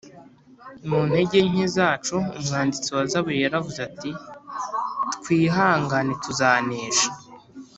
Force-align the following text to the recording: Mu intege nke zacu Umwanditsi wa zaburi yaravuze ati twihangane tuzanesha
Mu 0.87 0.97
intege 1.05 1.37
nke 1.49 1.65
zacu 1.75 2.17
Umwanditsi 2.39 2.89
wa 2.95 3.03
zaburi 3.11 3.37
yaravuze 3.43 3.79
ati 3.89 4.11
twihangane 5.21 6.13
tuzanesha 6.23 7.09